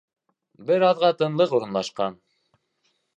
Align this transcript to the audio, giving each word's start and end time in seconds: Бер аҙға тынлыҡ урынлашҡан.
Бер 0.69 0.85
аҙға 0.87 1.11
тынлыҡ 1.19 1.53
урынлашҡан. 1.57 2.17